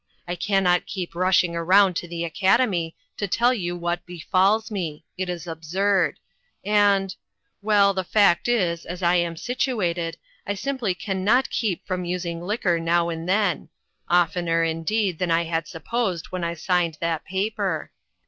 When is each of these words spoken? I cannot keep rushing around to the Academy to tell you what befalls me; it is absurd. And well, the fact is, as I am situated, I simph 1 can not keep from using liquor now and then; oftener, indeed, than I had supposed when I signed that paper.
I 0.27 0.35
cannot 0.35 0.87
keep 0.87 1.13
rushing 1.13 1.55
around 1.55 1.95
to 1.97 2.07
the 2.07 2.23
Academy 2.25 2.95
to 3.17 3.27
tell 3.27 3.53
you 3.53 3.75
what 3.77 4.03
befalls 4.03 4.71
me; 4.71 5.05
it 5.15 5.29
is 5.29 5.45
absurd. 5.45 6.17
And 6.65 7.15
well, 7.61 7.93
the 7.93 8.03
fact 8.03 8.47
is, 8.47 8.83
as 8.83 9.03
I 9.03 9.17
am 9.17 9.37
situated, 9.37 10.17
I 10.47 10.53
simph 10.53 10.81
1 10.81 10.95
can 10.95 11.23
not 11.23 11.51
keep 11.51 11.85
from 11.85 12.03
using 12.03 12.41
liquor 12.41 12.79
now 12.79 13.09
and 13.09 13.29
then; 13.29 13.69
oftener, 14.09 14.63
indeed, 14.63 15.19
than 15.19 15.29
I 15.29 15.43
had 15.43 15.67
supposed 15.67 16.31
when 16.31 16.43
I 16.43 16.55
signed 16.55 16.97
that 16.99 17.23
paper. 17.23 17.91